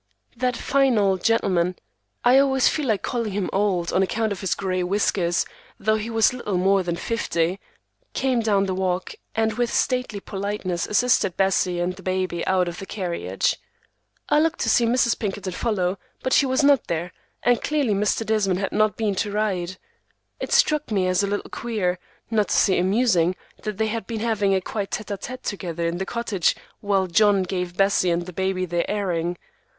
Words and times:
That 0.35 0.57
fine 0.57 0.97
old 0.97 1.23
gentleman—I 1.23 2.39
always 2.39 2.67
feel 2.67 2.87
like 2.87 3.03
calling 3.03 3.33
him 3.33 3.51
old 3.53 3.93
on 3.93 4.01
account 4.01 4.31
of 4.31 4.41
his 4.41 4.55
gray 4.55 4.81
whiskers, 4.81 5.45
though 5.79 5.97
he 5.97 6.09
was 6.09 6.33
little 6.33 6.57
more 6.57 6.81
than 6.81 6.95
fifty—came 6.95 8.39
down 8.39 8.65
the 8.65 8.73
walk 8.73 9.13
and 9.35 9.53
with 9.53 9.71
stately 9.71 10.19
politeness 10.19 10.87
assisted 10.87 11.37
Bessie 11.37 11.79
and 11.79 11.95
the 11.97 12.01
baby 12.01 12.43
out 12.47 12.67
of 12.67 12.79
the 12.79 12.87
carriage. 12.87 13.57
I 14.27 14.39
looked 14.39 14.61
to 14.61 14.69
see 14.71 14.87
Mrs. 14.87 15.19
Pinkerton 15.19 15.53
follow, 15.53 15.99
but 16.23 16.33
she 16.33 16.47
was 16.47 16.63
not 16.63 16.87
there, 16.87 17.11
and 17.43 17.61
clearly 17.61 17.93
Mr. 17.93 18.25
Desmond 18.25 18.57
had 18.59 18.71
not 18.71 18.97
been 18.97 19.13
to 19.17 19.31
ride. 19.31 19.77
It 20.39 20.51
struck 20.51 20.89
me 20.89 21.05
as 21.05 21.21
a 21.21 21.27
little 21.27 21.51
queer, 21.51 21.99
not 22.31 22.47
to 22.49 22.55
say 22.55 22.79
amusing, 22.79 23.35
that 23.61 23.77
they 23.77 23.85
had 23.89 24.07
been 24.07 24.21
having 24.21 24.55
a 24.55 24.61
quiet 24.61 24.89
tête 24.89 25.15
à 25.15 25.21
tête 25.21 25.43
together 25.43 25.85
in 25.85 25.99
the 25.99 26.07
cottage 26.07 26.55
while 26.79 27.05
John 27.05 27.43
gave 27.43 27.77
Bessie 27.77 28.09
and 28.09 28.23
the 28.25 28.33
baby 28.33 28.65
their 28.65 28.89
airing. 28.89 29.37